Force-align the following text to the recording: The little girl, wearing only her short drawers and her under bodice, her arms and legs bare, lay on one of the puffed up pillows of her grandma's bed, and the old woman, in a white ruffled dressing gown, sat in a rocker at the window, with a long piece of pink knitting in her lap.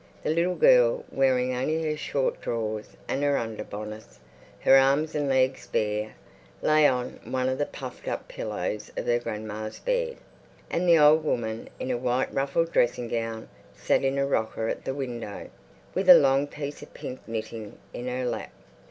The 0.23 0.31
little 0.31 0.55
girl, 0.55 1.05
wearing 1.11 1.53
only 1.53 1.83
her 1.83 1.95
short 1.95 2.41
drawers 2.41 2.97
and 3.07 3.21
her 3.21 3.37
under 3.37 3.63
bodice, 3.63 4.17
her 4.61 4.75
arms 4.75 5.13
and 5.13 5.29
legs 5.29 5.67
bare, 5.67 6.15
lay 6.63 6.87
on 6.87 7.19
one 7.23 7.47
of 7.47 7.59
the 7.59 7.67
puffed 7.67 8.07
up 8.07 8.27
pillows 8.27 8.91
of 8.97 9.05
her 9.05 9.19
grandma's 9.19 9.77
bed, 9.77 10.17
and 10.71 10.89
the 10.89 10.97
old 10.97 11.23
woman, 11.23 11.69
in 11.79 11.91
a 11.91 11.97
white 11.99 12.33
ruffled 12.33 12.71
dressing 12.71 13.09
gown, 13.09 13.47
sat 13.75 14.03
in 14.03 14.17
a 14.17 14.25
rocker 14.25 14.67
at 14.69 14.85
the 14.85 14.95
window, 14.95 15.51
with 15.93 16.09
a 16.09 16.15
long 16.17 16.47
piece 16.47 16.81
of 16.81 16.95
pink 16.95 17.19
knitting 17.27 17.77
in 17.93 18.07
her 18.07 18.25
lap. 18.25 18.51